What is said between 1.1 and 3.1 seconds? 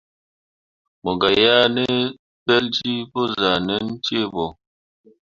gah yeah ne peljii